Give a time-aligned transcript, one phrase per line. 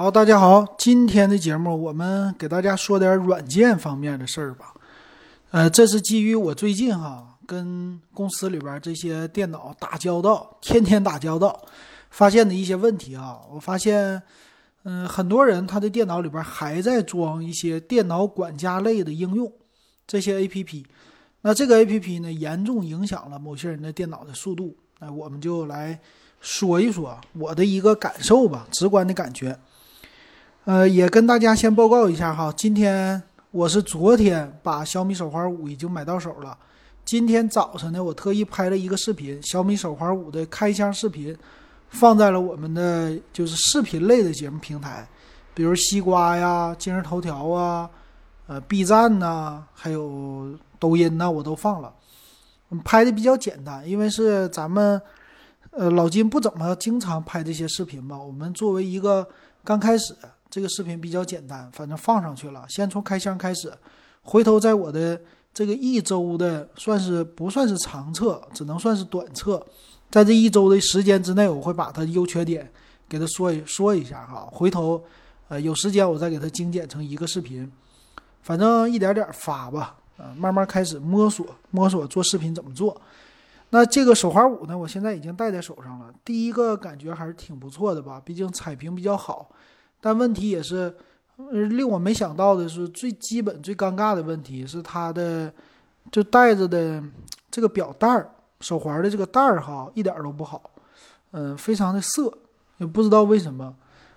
[0.00, 4.72] 好，大家好，今天的节目我们给大家说点软件方面的事儿吧。
[5.50, 11.60] 呃，这是基于我最近哈跟公司里边这些电脑打交道，天天打交道，
[12.08, 13.40] 发现的一些问题啊。
[13.52, 14.22] 我发现，
[14.84, 19.52] 嗯，很多人他的电脑里边还在装一些电脑管家类的应用，
[20.06, 20.82] 这些 APP。
[21.42, 24.74] 那这个 APP 呢，严重影响了某些人的电脑的速度。
[24.98, 26.00] 那我们就来
[26.40, 29.54] 说一说我的一个感受吧，直观的感觉。
[30.70, 33.20] 呃，也跟大家先报告一下哈，今天
[33.50, 36.56] 我是昨天把小米手环五已经买到手了。
[37.04, 41.36] 今天早晨呢，我特意拍了一个视频，小米手环五的开箱视频，
[41.88, 45.04] 放在了我们的就是视频类的节目平台，
[45.54, 47.90] 比如西瓜呀、今日头条啊、
[48.46, 51.92] 呃 B 站呐，还有抖音呐，我都放了。
[52.84, 55.02] 拍的比较简单，因为是咱们
[55.72, 58.16] 呃老金不怎么经常拍这些视频吧。
[58.16, 59.26] 我们作为一个
[59.64, 60.14] 刚开始。
[60.50, 62.66] 这个视频比较简单，反正放上去了。
[62.68, 63.72] 先从开箱开始，
[64.22, 65.20] 回头在我的
[65.54, 69.64] 这个一周的算是不算是长测，只能算是短测。
[70.10, 72.68] 在这一周的时间之内，我会把它优缺点
[73.08, 74.48] 给他说一说一下哈。
[74.50, 75.00] 回头
[75.46, 77.70] 呃有时间我再给他精简成一个视频，
[78.42, 83.00] 反正一点点发吧，呃慢慢开始摸索摸索做视频怎么做。
[83.70, 89.48] 那这个手环五呢，我现在已经戴在手上了，第一个感觉还是挺不错的吧，毕竟彩屏比较好。
[90.00, 90.94] 但问题也是，
[91.52, 95.52] 令我没想到的是，最基本、最尴尬的问题是它的
[96.10, 97.02] 就带着的
[97.50, 100.70] 这个表带儿、手环的这个带儿哈，一点都不好，
[101.32, 102.32] 嗯，非常的涩，
[102.78, 103.74] 也不知道为什么。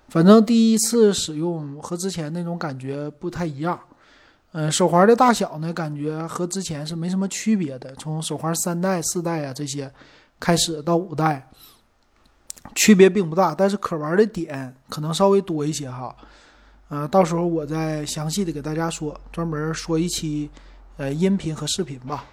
[0.09, 3.79] 反正第一次使用和之前那种感觉不太一样。
[4.51, 7.95] 嗯，手环的大小呢，感觉和之前是没什么区别的。
[7.95, 9.91] 从手环三代、四代啊这些
[10.39, 11.49] 开始到五代。
[12.75, 16.15] 区别并不大，但是可玩的点可能稍微多一些哈。
[16.89, 20.49] 呃，到时候我再详细的给大家说，专门说一期
[20.97, 22.25] 呃音频和视频吧。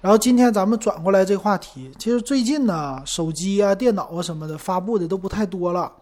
[0.00, 5.92] 然后今天咱们转过来这话题，其实最近呢，手机啊、电脑啊什么的发布的都不太多了。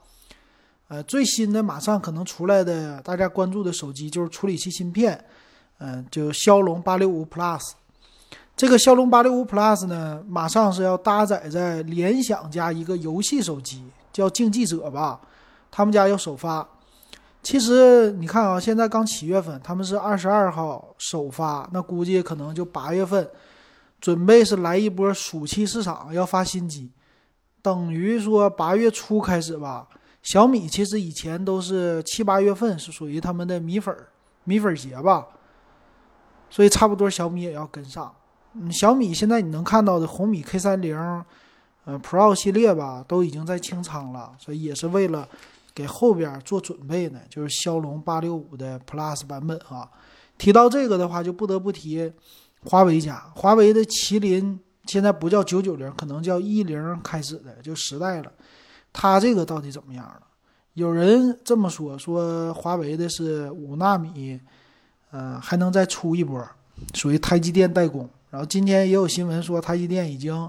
[0.88, 5.22] 呃，最新的马上可能出来的，大家关注的手机就是处理器芯片，
[5.78, 7.60] 嗯，就骁龙八六五 Plus。
[8.60, 13.82] 这个骁龙八六五 Plus 呢，马上是要搭载在联想家一个游戏手机，
[14.12, 15.18] 叫竞技者吧，
[15.70, 16.68] 他们家要首发。
[17.42, 23.26] 其实你看啊，现在刚七月份，他们是二十二号首发，那估计可能就八月份，
[23.98, 26.92] 准备是来一波暑期市场要发新机，
[27.62, 29.88] 等于说八月初开始吧。
[30.22, 34.08] 小米其实以前都是七八月份是属于他们的米粉儿
[34.44, 35.26] 米粉节吧，
[36.50, 38.14] 所以差不多小米也要跟上。
[38.54, 40.96] 嗯，小米现在你能看到的红米 K 三零，
[41.84, 45.28] 呃，Pro 系列吧，都已经在清仓了，所以也是为了
[45.72, 47.20] 给后边做准备呢。
[47.28, 49.88] 就是骁龙八六五的 Plus 版本啊。
[50.36, 52.12] 提到这个的话，就不得不提
[52.64, 58.32] 华为家，华为的麒麟现在不叫九九零，可能叫一零开始的，就时代了。
[58.92, 60.22] 它这个到底怎么样了？
[60.74, 64.40] 有人这么说，说华为的是五纳米，
[65.10, 66.44] 呃，还能再出一波，
[66.94, 68.08] 属于台积电代工。
[68.30, 70.48] 然后今天也有新闻说，他一店已经，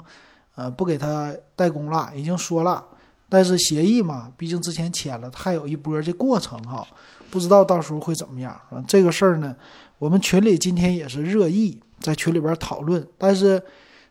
[0.56, 2.86] 呃，不给他代工了，已经说了。
[3.28, 6.86] 但是协议嘛，毕竟之前签了，还有一波这过程哈，
[7.30, 8.60] 不知道到时候会怎么样。
[8.88, 9.56] 这个事儿呢，
[9.98, 13.08] 我们群里今天也是热议，在群里边讨论。
[13.18, 13.64] 但是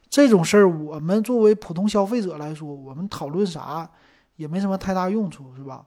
[0.08, 3.88] 这种事儿，我们作为普通消费者来说，我们讨论啥
[4.36, 5.84] 也没什么太大用处，是吧？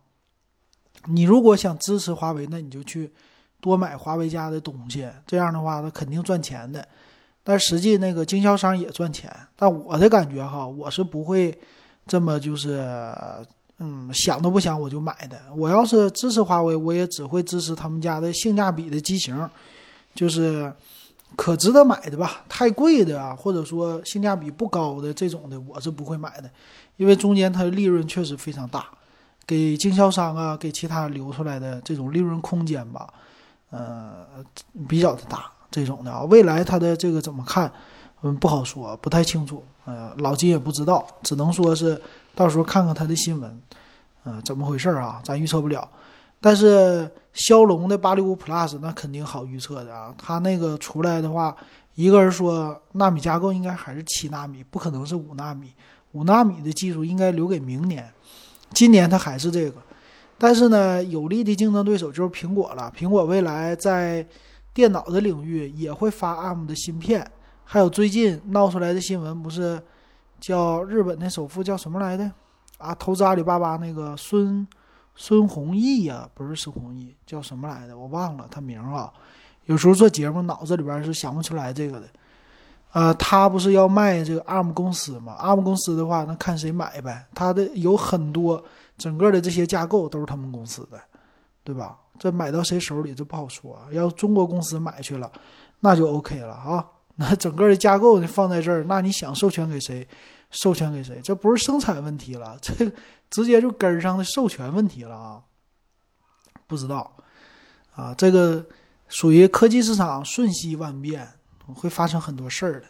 [1.08, 3.12] 你如果想支持华为，那你就去
[3.60, 6.88] 多买华为家的东西，这样的话，他肯定赚钱的。
[7.44, 11.54] 但实际那个经销商也赚钱，但我的感觉哈，我是不会
[12.08, 12.82] 这么就是，
[13.80, 15.38] 嗯，想都不想我就买的。
[15.56, 19.50] 我要是支持华为，我也只会支持他们家的性价比的机型，
[20.16, 20.72] 就是
[21.36, 22.46] 可值得买的吧。
[22.48, 26.50] 太贵的啊，或者说性价比不高的这种的，我是不会买的，
[26.96, 28.86] 因为中间它的利润确实非常大，
[29.46, 33.14] 给经销商啊，给其他留出来的这种利润空间吧，
[33.70, 34.26] 呃，
[34.88, 35.52] 比较的大。
[35.74, 37.72] 这种的啊，未来它的这个怎么看？
[38.22, 39.64] 嗯，不好说，不太清楚。
[39.86, 42.00] 呃，老金也不知道，只能说是
[42.36, 43.62] 到时候看看它的新闻，
[44.26, 45.20] 嗯，怎么回事啊？
[45.26, 45.90] 咱预测不了。
[46.40, 51.56] 但是骁龙的八六五 Plus 那肯定好预测的啊，它那个出来的话，
[51.96, 55.74] 一个人说纳米架构应该还是七纳米，不可能是五纳米。
[56.14, 58.08] 五纳米的技术应该留给明年，
[58.72, 59.82] 今年它还是这个。
[60.38, 62.94] 但是呢，有力的竞争对手就是苹果了。
[62.98, 64.26] 苹果未来在
[64.74, 67.30] 电脑的领域也会发 ARM 的芯片，
[67.64, 69.82] 还有最近闹出来的新闻，不是
[70.40, 72.32] 叫日本的首富叫什么来的
[72.78, 72.94] 啊？
[72.96, 74.68] 投资阿里巴巴那个孙
[75.16, 77.98] 孙弘毅呀，不是孙弘毅，叫什么来的？
[77.98, 79.12] 我忘了他名啊。
[79.66, 82.08] 有时候做节目脑子里边是想不出来这个的。
[82.92, 87.26] 呃，他不是要卖这个 ARM 公司吗？ARM 公司的话，那看谁买呗。
[87.34, 88.64] 他的有很多
[88.98, 91.00] 整个的这些架构都是他们公司的，
[91.64, 91.98] 对吧？
[92.20, 93.80] 这买到谁手里这不好说。
[93.92, 95.32] 要中国公司买去了，
[95.80, 96.86] 那就 OK 了啊。
[97.16, 100.08] 那整个的架构呢放在这儿，那你想授权给谁，
[100.50, 101.22] 授权给谁？
[101.24, 102.92] 这不是生产问题了，这
[103.30, 105.42] 直接就根上的授权问题了啊！
[106.66, 107.16] 不知道
[107.94, 108.66] 啊，这个
[109.08, 111.28] 属于科技市场瞬息万变，
[111.76, 112.88] 会发生很多事儿的。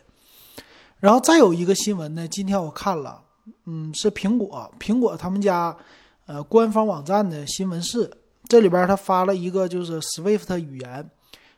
[1.02, 3.22] 然后再有一个新闻呢，今天我看了，
[3.66, 5.76] 嗯，是苹果，苹果他们家
[6.28, 8.10] 呃官方网站的新闻是，
[8.48, 11.10] 这里边他发了一个就是 Swift 语言，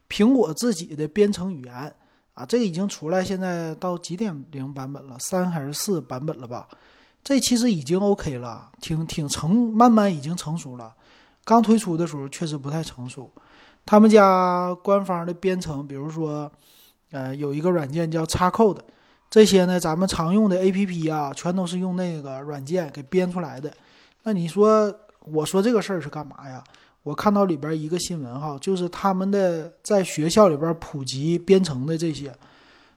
[0.09, 1.93] 苹果自己的编程语言。
[2.35, 5.15] 啊，这个已经出来，现在到几点零版本了？
[5.17, 6.67] 三还是四版本了吧？
[7.23, 10.93] 这其实已经 OK 了，挺挺成，慢慢已经成熟了。
[11.45, 13.31] 刚推出的时候确实不太成熟。
[13.85, 16.51] 他们家官方的编程，比如说，
[17.11, 18.79] 呃，有一个软件叫 Xcode，
[19.29, 23.73] 这些呢，咱们常用的 APP 啊，全都是用那个软件给编出来的。
[24.23, 24.93] 那你说，
[25.25, 26.63] 我说这个事儿是干嘛呀？
[27.03, 32.35] 我看到里边一个新闻哈，就是他们的在学校里边普及编程的这些，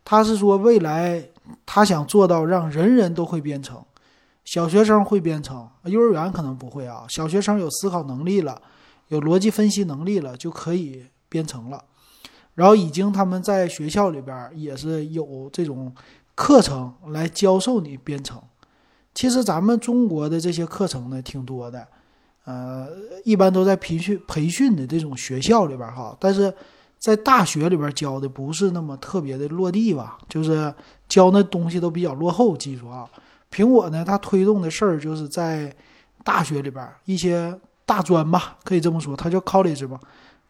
[0.02, 1.22] 他是说未来
[1.66, 3.84] 他想做到让人人都会编程，
[4.46, 8.62] 小学生会编程，幼儿园可能不会啊，小学生有思考能力了，
[9.08, 11.84] 有逻辑分析能力了就可以编程了，
[12.54, 15.94] 然后已经他们在学校里边也是有这种
[16.34, 18.40] 课程来教授你编程，
[19.14, 21.86] 其实咱们中国的这些课程呢挺多的。
[22.48, 22.88] 呃，
[23.24, 26.50] 一般都在培训培训的这种学校里边哈，但是
[26.98, 30.72] 在大学里边教的不是那么特别的落地吧，就是
[31.10, 33.06] 教那东西都比较落后技术啊。
[33.52, 35.70] 苹果呢，它推动的事儿就是在
[36.24, 37.54] 大学里边一些
[37.84, 40.00] 大专吧，可以这么说，它叫 college 吧，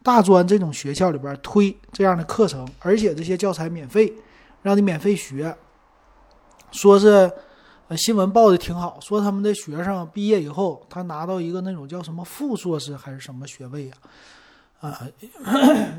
[0.01, 4.13] 大专这种学校里边推这样的课程，而且这些教材免费，
[4.61, 5.53] 让你免费学，
[6.71, 7.29] 说是。
[7.97, 13.93] 新闻报的挺好，说他们的学生毕业以后，他拿到一个那种叫什么副硕士还是什么学位呀？
[14.79, 15.01] 啊，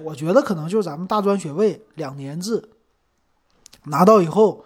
[0.02, 2.70] 我觉得可能就是咱们大专学位，两年制，
[3.84, 4.64] 拿到以后，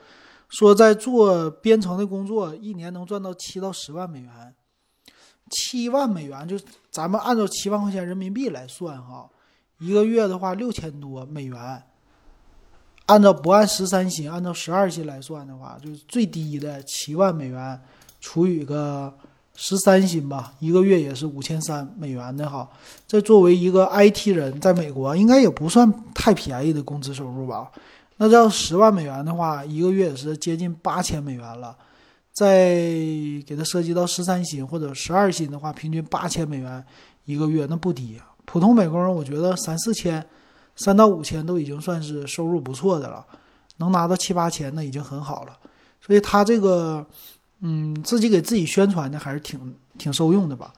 [0.51, 4.55] 说在做编程的工作，一年能赚到七到十万美元，
[5.51, 6.59] 七万美元就
[6.91, 9.29] 咱们按照七万块钱人民币来算哈，
[9.79, 11.83] 一个月的话六千多美元。
[13.07, 17.79] 按照不按十三薪，按照十二薪来算的话，就是最低的七万美元
[18.21, 19.13] 除以个
[19.55, 22.69] 十三薪吧，一个月也是五千三美元的哈。
[23.07, 27.71] 这作为一个 IT 人，在美国应该也不算太便宜的工资收入吧？
[28.17, 31.77] 那要十万美元的话，一个月也是接近八千美元了。
[32.33, 32.75] 再
[33.47, 36.85] 给它涉及到十三薪或者十二薪的话，平均八千美元
[37.27, 38.19] 一个月，那不低。
[38.45, 40.25] 普通美工人，我觉得三四千。
[40.77, 43.25] 三到五千都已经算是收入不错的了，
[43.77, 45.57] 能拿到七八千那已经很好了。
[46.01, 47.07] 所以他这个，
[47.61, 50.73] 嗯，自己给自己宣传的还是挺挺受用的吧。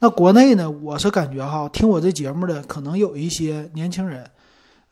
[0.00, 4.28] 那国内呢，我是感觉哈，听我这节目的可能有一些年轻人，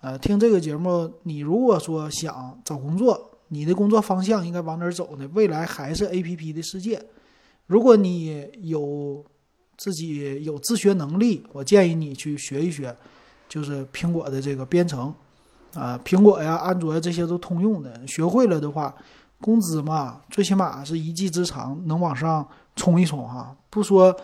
[0.01, 5.29] 呃，听这个节目，你如果说想找工作，你的工作方向应该往哪儿走呢？
[5.35, 7.03] 未来还是 A P P 的世界。
[7.67, 9.25] 如果你有
[9.77, 12.95] 自己有自学能力，我建议你去学一学。
[13.51, 15.13] 就是苹果的这个编程，
[15.75, 18.01] 啊，苹果呀、安卓呀这些都通用的。
[18.07, 18.95] 学会了的话，
[19.41, 23.53] 工资嘛，最起码是一技之长，能往上冲一冲哈。
[23.69, 24.15] 不说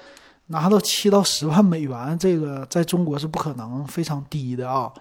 [0.47, 4.93] 拿到七到十万美元，这个在中国是不可能，非常低的啊。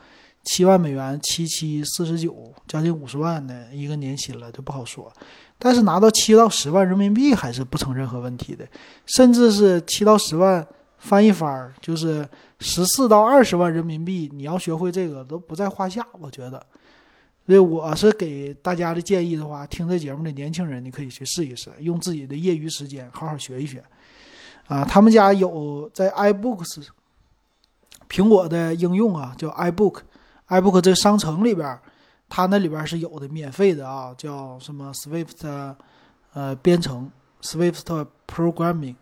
[0.45, 5.13] 七万美元，七七四十九，将近五十万的一个年薪了，就不好说。
[5.59, 8.67] 但是拿到七到十万人民币还是不成任何问题的，
[9.05, 10.67] 甚至是七到十万。
[11.05, 12.27] 翻一番就是
[12.59, 16.65] 十四到二十万人民币，你要学会这个都不在话下，我觉得。
[17.45, 23.83] 所以我是给大家的建议的话，听这节目的年轻人，你可以去试一试，用自己的业余时间好好学一学。
[24.65, 26.87] 啊，他们家有在 iBooks，
[28.09, 31.79] 苹果的应用啊，叫 iBook，iBook 这商城里边，
[32.27, 35.75] 它那里边是有的，免费的啊，叫什么 Swift，
[36.33, 37.11] 呃，编程
[37.43, 38.95] ，Swift Programming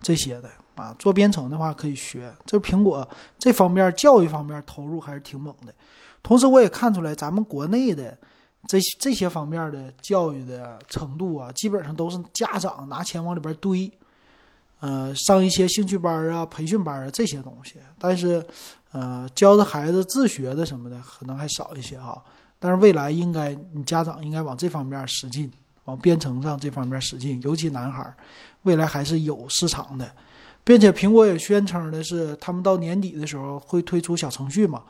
[0.00, 0.50] 这些的。
[0.80, 3.06] 啊，做编程的话可以学，这苹果
[3.38, 5.74] 这方面教育方面投入还是挺猛的。
[6.22, 8.16] 同时，我也看出来咱们国内的
[8.66, 13.90] 这这些方面的教育的程度啊，基本上都是家长拿钱往里边堆，
[14.80, 17.76] 呃，上一些兴趣班啊、培训班啊这些东西。
[17.98, 18.44] 但是，
[18.92, 22.22] 呃，教的孩子自学的什么的可能还少一些哈。
[22.58, 25.50] 但是未来应该，你家长应该往这方面使劲，
[25.84, 28.14] 往编程上这方面使劲，尤其男孩，
[28.64, 30.10] 未来还是有市场的。
[30.64, 34.82] 并且苹果也宣称的是，他们到年底的时候会推出小程序嘛。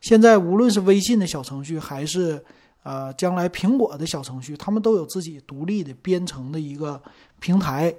[0.00, 2.42] 现在无论是微信的小程序，还是
[2.82, 7.00] 呃将来苹果的小程序，他们都有自己独立的编程的一个
[7.40, 7.94] 平台。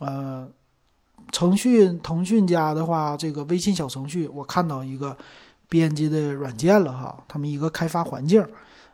[0.00, 0.48] 呃，
[1.30, 5.16] 腾讯腾讯家的话，这个微信小程序，我看到一个
[5.68, 8.44] 编辑的软件了哈，他们一个开发环境，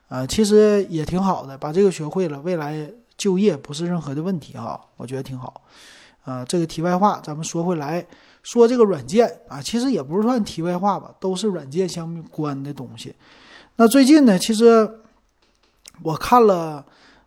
[0.09, 5.63] 呃，其实也挺好的，把这个学会了，未来就业不是任何的问题哈，我觉得挺好。
[6.25, 8.07] 啊，这个题外话，咱们说回来，
[8.43, 13.15] 说这个软件啊，其实也不是算题外话吧，都是软件相关的东西。
[13.77, 14.89] 那最近呢，其实
[16.03, 16.85] 我看了，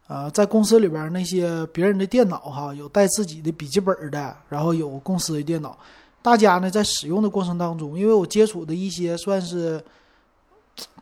[0.07, 5.75] 呃，在公司里边那些别人的电脑哈，有带自己的笔记本的，然后有公司的电脑，
[6.21, 9.83] 大家呢在使用的过程当中，因为我接触的一些算是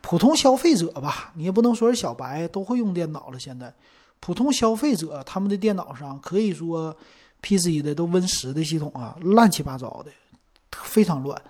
[0.00, 3.38] 普通消费者吧，你也不能说是小白，都会用电脑了。
[3.38, 3.72] 现在
[4.18, 6.96] 普通消费者他们的电脑上可以说。
[7.42, 10.10] PC 的都 Win 十的系统啊，乱七八糟的，
[10.70, 11.40] 非常乱。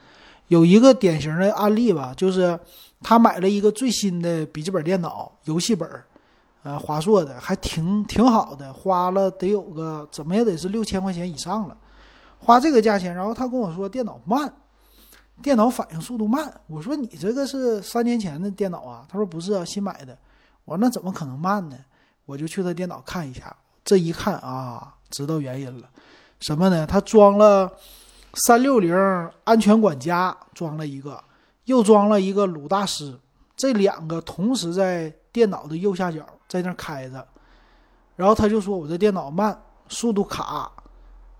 [0.49, 2.59] 有一个典型的案例吧，就是
[3.01, 5.89] 他买了一个最新的笔记本电脑，游戏本
[6.63, 11.77] 呃，华硕的，还挺挺好的，花了得有个怎么也得是六千块钱以上了，
[12.39, 13.15] 花这个价钱。
[13.15, 14.53] 然后他跟我说电脑慢，
[15.43, 16.53] 电脑反应速度慢。
[16.69, 19.05] 我说你这个是三年前的电脑啊？
[19.09, 20.17] 他说不是啊，新买的。
[20.65, 21.77] 我说那怎么可能慢呢？
[22.25, 24.95] 我就去他电脑看一下，这一看啊。
[25.13, 25.89] 知道原因了，
[26.41, 26.85] 什么呢？
[26.85, 27.71] 他装了
[28.35, 28.93] 三六零
[29.45, 31.23] 安全管家，装了一个，
[31.67, 33.17] 又装了一个鲁大师，
[33.55, 37.25] 这两个同时在电脑的右下角在那开着。
[38.17, 39.57] 然后他就说：“我这电脑慢，
[39.89, 40.73] 速度卡，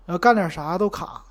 [0.05, 1.23] 然后干点啥都卡。”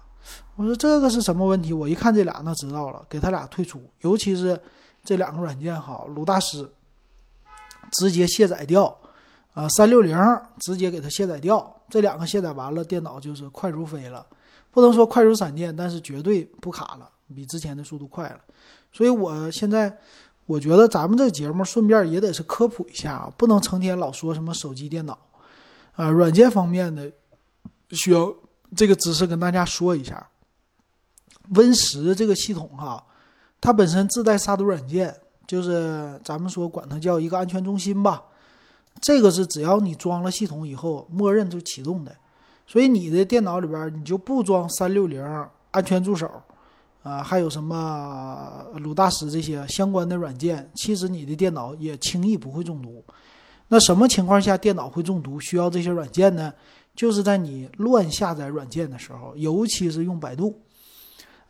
[0.57, 3.81] 我说：“这个是什么问题？”我一看这俩，那知道了，给他俩退出。
[4.01, 4.61] 尤其是
[5.05, 6.69] 这两个软件哈，鲁大师
[7.93, 8.97] 直接卸载掉。
[9.55, 10.17] 啊，三六零
[10.61, 14.27] 直接给它卸载掉，这两个卸载完了，电脑就是快如飞了，
[14.71, 18.41] 不能说快如闪电，但是绝对不卡了，比之前的速度快了。
[18.91, 19.95] 所以我现在
[20.47, 25.19] 我觉得咱们这节目顺便也得是科普一下，不能成天老说什么手机、电脑，
[25.95, 27.13] 啊，软件方面的
[27.91, 28.35] 需要
[28.75, 30.27] 这个知识跟大家说一下。
[31.51, 33.05] Win 十这个系统哈，
[33.61, 35.15] 它本身自带杀毒软件，
[35.47, 38.23] 就是咱们说管它叫一个安全中心吧。
[39.01, 42.15] 这个是只要你装了系统以后，默认就启动的，
[42.67, 45.21] 所以你的电脑里边你就不装三六零
[45.73, 46.31] 安全助手，
[47.03, 53.03] 啊，还有什么鲁大师这些相关的软件，其实你的电脑也轻易不会中毒。
[53.69, 55.41] 那什么情况下电脑会中毒？
[55.41, 56.53] 需要这些软件呢？
[56.95, 60.61] 就是在你乱下载软件的时候，尤其是用百度，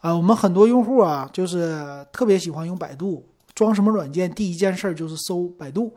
[0.00, 5.92] 啊，我们很多用户啊，就是特别喜欢用百度，装什么软件第一件事就是搜百度。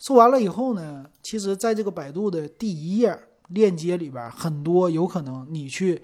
[0.00, 3.16] 搜完了以后呢，其实在这个百度的第一页
[3.48, 6.02] 链接里边，很多有可能你去，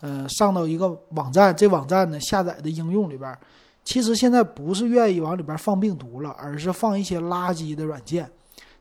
[0.00, 3.38] 呃，上到一个网站，这网站呢下载的应用里边，
[3.84, 8.28] 其实现在不是愿意往里边放病毒了，而是放一些垃圾的软件，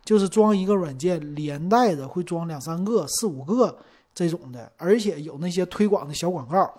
[0.03, 3.77] 就是装一个软件连带的会装两三个、四五个
[4.15, 6.73] 这种的，而且有那些推广的小广告。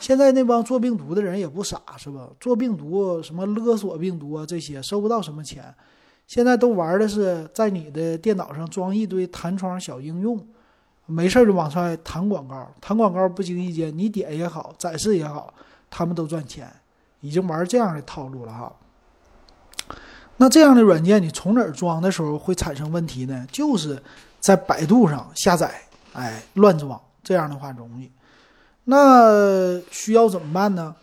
[0.00, 2.30] 现在那帮做病毒的人也不傻，是吧？
[2.40, 5.74] 做病毒什么勒索病毒啊这些，收不到什么钱。
[6.26, 10.44] 现在都玩的是在你的电脑上装一堆弹窗小应用，
[11.06, 15.54] 没事就往上弹广告，弹广告不经意间你点也好，展示也好，
[15.88, 16.68] 他们都赚钱，
[17.20, 18.72] 已经玩这样的套路了哈。
[20.38, 23.46] 那这样的软件你从哪儿装的时候会产生问题呢？
[23.50, 24.02] 就是
[24.40, 25.80] 在百度上下载，
[26.12, 28.10] 哎，乱装，这样的话容易。
[28.84, 30.94] 那需要怎么办呢？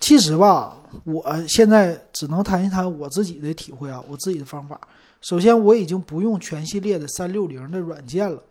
[0.00, 0.76] 其实吧。
[1.04, 4.80] 我现在只能谈一谈我自己的体会啊，我自己的方法。
[5.20, 8.42] 首先，我已经不用全系列的三六零的软件了。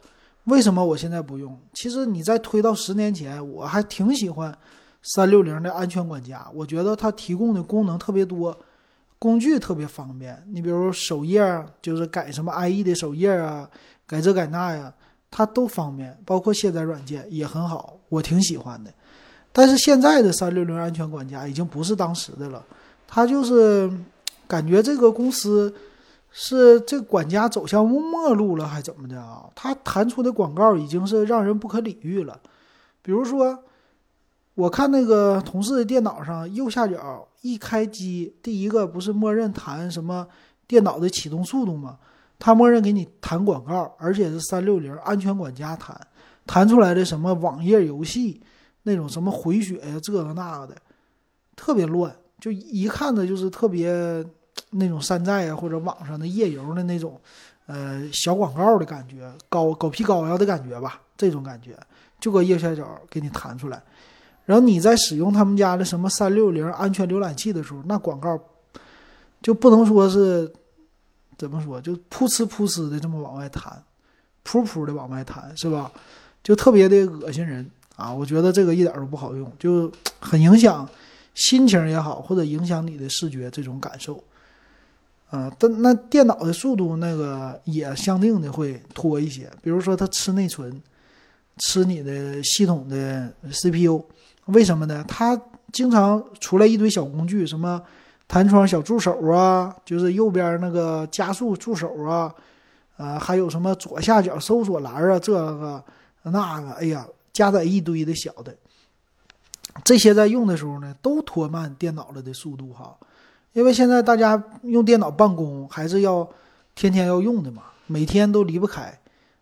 [0.46, 1.60] 为什么我现在不用？
[1.74, 4.58] 其实你再推到十年前，我还挺喜欢
[5.04, 6.48] 三六零的安全管家。
[6.54, 8.58] 我觉得它提供的功能特别多，
[9.20, 10.42] 工具特别方便。
[10.48, 11.44] 你比如首页
[11.82, 13.70] 就是改什么 IE 的首页啊，
[14.08, 14.94] 改这改那呀，
[15.30, 16.18] 它都方便。
[16.26, 18.94] 包括卸载软件也很好，我挺喜欢的。
[19.52, 22.64] 但是现在的三六零安全管家已经不是当时的了，
[23.08, 23.92] 他就是
[24.48, 25.74] 感觉这个公司
[26.32, 29.46] 是这管家走向末路了，还怎么的啊？
[29.56, 32.40] 他弹出的广告已经是让人不可理喻了。
[33.02, 33.58] 比如说，
[34.54, 40.28] 我看那个同事的电脑上右下角一开机，第一个不是默认弹什么
[40.68, 41.98] 电脑的启动速度吗？
[42.38, 46.00] 他默认给你弹广告，而且是三六零安全管家弹
[46.46, 48.40] 弹出来的什么网页游戏。
[48.84, 50.76] 那种什么回血呀，这个那个的，
[51.56, 54.26] 特别乱，就一看着就是特别
[54.72, 57.20] 那种山寨啊，或者网上的夜游的那种，
[57.66, 61.78] 呃，小广告的感觉，高狗皮膏药的感觉吧，这种感觉，
[62.20, 63.82] 就搁右下角给你弹出来。
[64.46, 68.40] 然后你在使用他们家的什么三六零安全浏览器的时候，那广告
[69.42, 70.52] 就不能说是
[71.38, 73.84] 怎么说，就噗呲噗呲的这么往外弹，
[74.44, 75.92] 噗噗的往外弹，是吧？
[76.42, 77.70] 就特别的恶心人
[78.00, 78.14] 啊！
[78.14, 80.88] 我觉得这个一点都不好用，就很影响
[81.36, 84.24] 心情也好，或者影响你的视觉这种感受。
[85.30, 90.82] 啊，但那电脑的速度那个也相应的会拖一些，比如说它吃内存，
[91.58, 94.04] 吃你的系统的 CPU，
[94.46, 95.06] 为什么呢？
[95.08, 95.40] 它
[95.72, 97.80] 经常出来一堆小工具，什么
[98.28, 102.34] 弹窗小助手啊，就是右边那个加速助手啊，
[102.98, 105.84] 啊，还有什么左下角搜索栏啊，这个
[106.24, 108.56] 那个，哎呀，加载一堆的小的，
[109.84, 112.96] 这些在用的时候呢，都拖慢电脑了的速度哈。
[113.54, 116.28] 因为现在大家用电脑办公还是要
[116.76, 118.98] 天天要用的嘛，每天都离不开。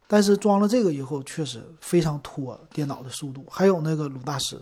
[0.10, 3.46] 但是装了这个以后，确实非常拖电脑的速度。
[3.50, 4.58] 还有那个鲁大师，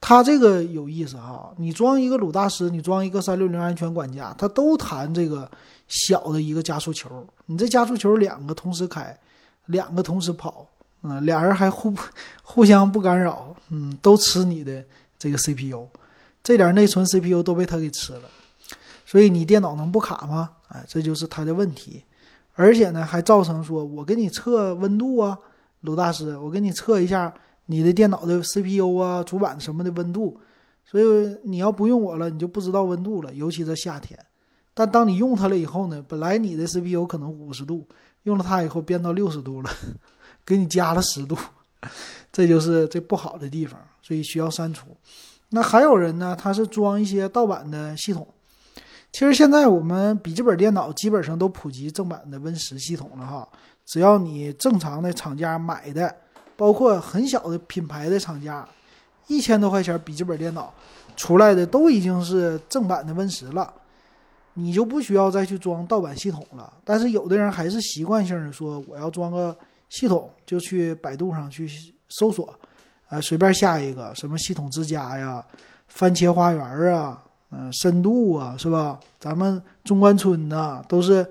[0.00, 1.52] 它这个有意思哈。
[1.58, 5.50] 你装一个鲁大师，你装一个三六零安全管家，它都弹这个
[5.88, 7.26] 小的一个加速球。
[7.44, 9.14] 你这加速球两个同时开，
[9.66, 10.66] 两个同时跑，
[11.02, 11.92] 嗯，俩人还互
[12.42, 14.84] 互相不干扰，嗯，都吃你的
[15.18, 15.86] 这个 CPU，
[16.42, 18.22] 这点内存 CPU 都被它给吃了。
[19.04, 20.50] 所以你电脑能不卡吗？
[20.68, 22.02] 哎，这就是它的问题，
[22.54, 25.38] 而且呢，还造成说我给你测温度啊，
[25.80, 27.32] 鲁大师，我给你测一下
[27.66, 30.40] 你的电脑的 CPU 啊、主板什么的温度。
[30.84, 34.18] 所以你要不用我了，你就不知道温度了，尤其在夏天。
[34.74, 37.86] 但当你用它了以后呢，本来你的 CPU 可能五十度，
[38.24, 39.70] 用了它以后变到六十度了，
[40.44, 41.36] 给你加了十度，
[42.32, 44.86] 这就是这不好的地方，所以需要删除。
[45.50, 48.26] 那还有人呢，他是装一些盗版的系统。
[49.12, 53.46] 其实现在我们笔记本电脑基本上都普及正版的 Win 十系统了哈，
[53.84, 56.16] 只要你正常的厂家买的，
[56.56, 58.66] 包括很小的品牌的厂家，
[59.26, 60.72] 一千多块钱笔记本电脑
[61.14, 63.70] 出来的都已经是正版的 Win 十了，
[64.54, 66.72] 你就不需要再去装盗版系统了。
[66.82, 69.54] 但是有的人还是习惯性的说我要装个
[69.92, 71.68] 系统，就去百度上去
[72.08, 72.58] 搜索，
[73.08, 75.44] 啊，随便下一个什么系统之家呀、
[75.86, 77.22] 番茄花园啊。
[77.54, 78.98] 嗯，深度啊，是吧？
[79.20, 81.28] 咱们中关村呐，都是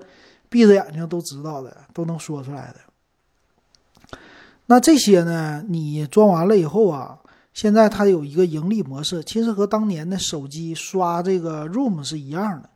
[0.48, 4.18] 闭着眼睛都知道的，都能说出来的。
[4.66, 7.18] 那这些呢，你装完了以后啊，
[7.52, 12.70] 现在它有一个盈利模式，其实和当年的手机刷这个 ROM 是一样的，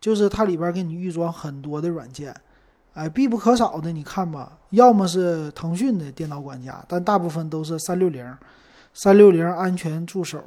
[0.00, 2.32] 就是它里边给你预装很多的软件，
[2.98, 8.36] 哎，必不可少的，你看吧，要么是腾讯的电脑管家，但大部分都是三六零、
[8.92, 10.40] 三六零安全助手、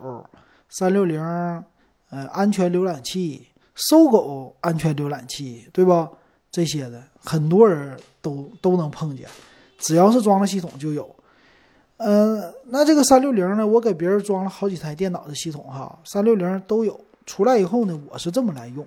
[0.70, 1.22] 三六零。
[2.14, 6.10] 呃，安全浏览器，搜狗安全浏览器，对吧？
[6.52, 9.26] 这些的很多人都都能碰见，
[9.80, 11.10] 只要是装了系统就有。
[11.96, 13.66] 嗯，那这个三六零呢？
[13.66, 17.00] 我给别人装了好几台电脑的系统哈，三六零都有。
[17.26, 18.86] 出来以后呢，我是这么来用。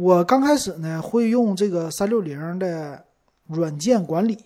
[0.00, 3.04] 我刚开始呢会用这个三六零的
[3.48, 4.38] 软件管理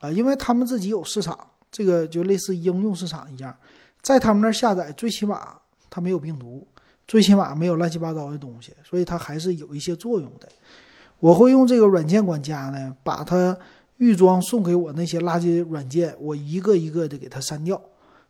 [0.00, 1.38] 啊，因为他们自己有市场，
[1.70, 3.56] 这个就类似应用市场一样，
[4.02, 5.56] 在他们那儿下载，最起码
[5.88, 6.66] 它没有病毒。
[7.08, 10.48] 最起码没有乱七八糟的东西，所以它还是有一些作用的。
[11.18, 13.56] 我会用这个软件管家呢，把它
[13.96, 17.80] 预装送给我那些垃圾软件，我一个一个的给它删掉。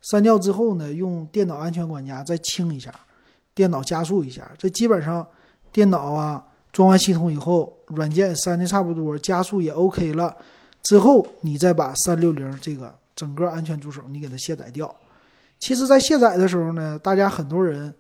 [0.01, 2.93] 删掉之后呢，用电脑安全管家再清一下，
[3.55, 4.51] 电脑加速一下。
[4.57, 5.25] 这基本上
[5.71, 10.37] 电脑啊装完系统以后，软件删的差不多，加速也 OK 了
[10.83, 14.95] 之后，你再把三六零这个整个安全助手你给它卸载掉。
[15.59, 17.95] 其实，在卸载的时候呢，大家很多人。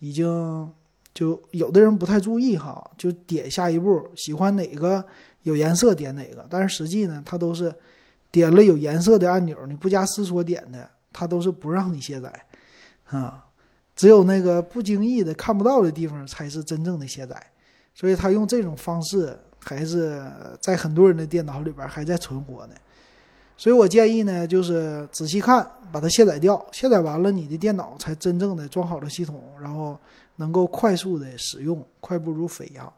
[0.00, 0.72] 已经
[1.12, 5.04] 就有的人不太注意哈，就点下一步，喜欢哪个
[5.42, 7.74] 有颜色点哪个，但是实际呢，它都是
[8.30, 12.32] 点了有颜色的按钮，你不加思索点的，它都是不让你卸载
[13.06, 13.44] 啊。
[13.96, 17.44] 只有那个不经意的看不到的地方才是真正的卸载，
[17.98, 20.24] 所以他用这种方式还是
[20.60, 22.74] 在很多人的电脑里边还在存活呢。
[23.56, 26.64] 所以我建议呢，就是仔细看，把它卸载掉。
[26.70, 29.98] 卸载完了，你的电脑才真正的装好了系统，然后
[30.36, 32.88] 能够快速的使用，快步如飞呀。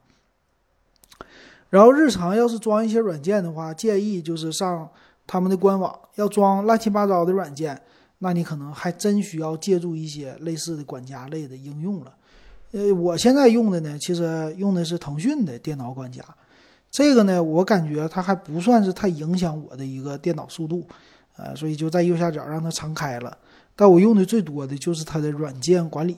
[1.71, 4.87] 然后日常要是装一些软件的话，建议就是上
[5.27, 5.99] 他们的官网。
[6.17, 7.81] 要装乱七八糟的软件，
[8.19, 12.13] 那你可能还真需要借助一些类似的管家类的应用了。
[12.73, 16.23] 呃，我现在用的呢，其实用的是腾讯的电脑管家。
[16.91, 20.87] 这个呢，我感觉它还不算是太影响我的一个电脑速度，
[21.37, 23.37] 呃，所以就在右下角让它常开了。
[23.75, 26.17] 但我用的最多的就是它的软件管理，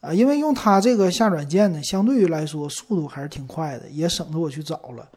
[0.00, 5.08] 啊，因为用它这个下软件呢，相对于来说速度还是挺快的，也省得我去找了。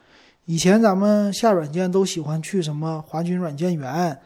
[0.45, 4.17] 以前咱们下软件都喜欢去什么华军软件园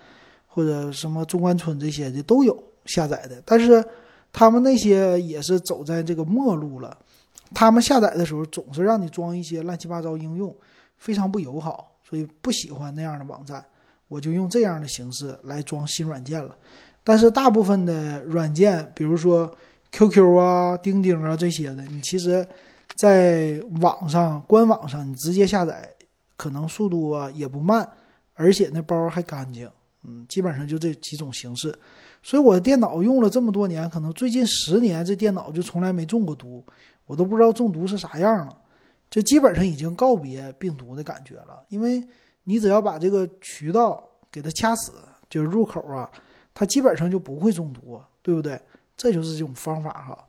[0.48, 3.84] 或者什么中关村这些的都有，下载的，但是
[4.38, 6.96] 他们那些也是走在这个末路了。
[7.56, 10.56] 他们下载的时候总是让你装一些乱七八糟应用，
[11.00, 13.66] 非常不友好，所以不喜欢那样的网站。
[14.08, 16.56] 我就用这样的形式来装新软件了。
[17.04, 19.52] 但是大部分的软件，比如说
[19.92, 22.48] QQ 啊、钉钉啊这些的，你其实
[22.96, 25.90] 在网上官网上你直接下载，
[26.36, 27.90] 可能速度啊也不慢，
[28.36, 29.68] 而且那包还干净。
[30.08, 31.78] 嗯，基本上就这几种形式。
[32.24, 36.66] 所以我的电脑用了这么多年，可能最近十年这电脑就从来没中过毒，
[37.06, 38.58] 我都不知道中毒是啥样了，
[39.10, 41.64] 就基本上已经告别病毒的感觉了。
[41.70, 42.04] 因为
[42.44, 44.94] 你只要把这个渠道给它掐死，
[45.30, 46.10] 就是入口啊。
[46.54, 48.60] 它基本上就不会中毒，对不对？
[48.96, 50.28] 这就是这种方法哈。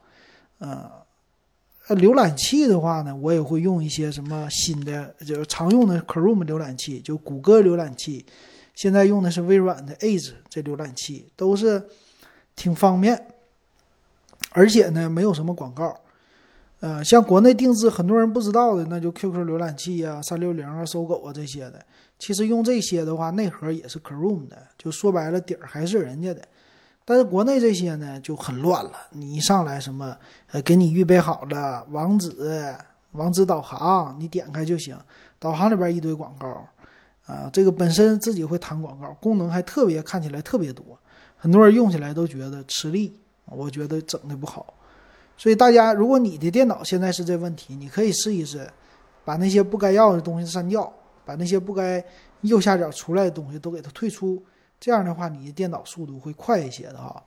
[0.59, 8.23] 呃，浏览器的话呢，我也会用一些什么新的，就是常用的 Chrome 浏览器，就谷歌浏览器。
[8.79, 11.85] 现在用的是微软的 Edge 这浏览器，都是
[12.55, 13.27] 挺方便，
[14.51, 15.93] 而且呢，没有什么广告。
[16.79, 21.85] 呃，像国内定制很多人不知道的，那就 QQ 浏览器啊、三六零啊、搜狗啊这些的。
[22.17, 26.41] 其实用这些的话，内核也是 Chrome 的，就说白了底儿还是人家的。
[27.03, 30.15] 但是国内这些呢就很乱了，你一上来什么
[30.51, 32.33] 呃给你预备好了网址、
[33.11, 34.97] 网址导航，你点开就行，
[35.37, 36.65] 导航里边一堆广告，
[37.29, 40.83] 啊，这个本身自己会弹广告，功能还特别看起来特别多，
[41.37, 43.13] 很多人用起来都觉得吃力，
[43.45, 44.73] 我觉得整的不好。
[45.37, 48.67] 所以大家，如果你的电脑现在是这问题，你可以试一试，
[49.23, 50.91] 把那些不该要的东西删掉。
[51.25, 52.03] 把那些不该
[52.41, 54.43] 右下角出来的东西都给它退出，
[54.79, 57.23] 这样的话你的电脑速度会快一些的哈。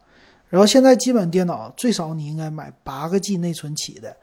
[0.49, 4.17] 然后现在基本电脑最少你应该买八个 G 内存起的。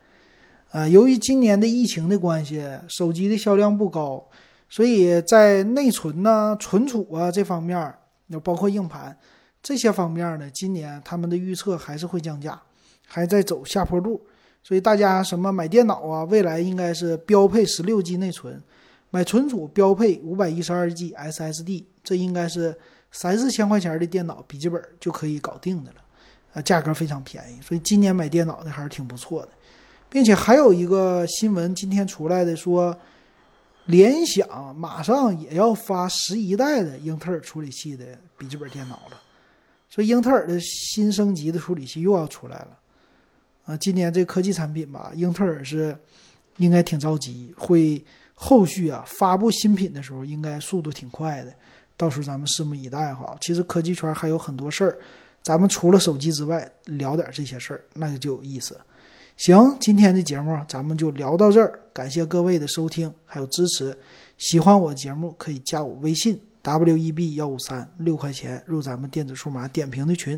[0.72, 4.22] 呃，由于今年的疫情的关系，手机的销量不高，
[4.70, 7.94] 所以在内存呢、存储啊这方面，
[8.28, 9.18] 那包括硬盘
[9.62, 12.62] 这些方面呢，今年他们的预测还是会降价，
[13.08, 14.22] 还在走下坡路。
[14.62, 18.62] 所以大家什么买电脑啊，未来应该是标配十六 G 内存。
[19.12, 22.78] 买存储标配五百一十二 G SSD，这应该是
[23.12, 25.98] 三四千块钱的电脑笔记本就可以搞定的了，
[26.54, 29.50] 啊，价格非常便宜，所以今年买电脑的还是挺不错的，
[30.10, 32.96] 并且还有一个新闻今天出来的说，
[33.90, 38.06] 联想马上也要发十一代的英特尔处理器的
[38.38, 39.20] 笔记本电脑了，
[39.90, 42.78] 所以英特尔的新升级的处理器又要出来了，
[43.66, 45.98] 啊，今年这科技产品吧，英特尔是
[46.58, 48.04] 应该挺着急会。
[48.42, 51.54] 后续啊，发布新品的时候应该速度挺快的，
[51.98, 53.36] 到时候咱们拭目以待哈。
[53.42, 54.98] 其实科技圈还有很多事儿，
[55.44, 58.80] 咱们除了手机之外聊点这些事儿，那就有意思。
[59.40, 63.98] 行，今天的节目咱们就聊到这儿，感谢各位的收听还有支持。
[64.38, 70.38] 喜欢我节目可以加我微信 w e b 幺五三六块钱入咱们电子数码点评的群。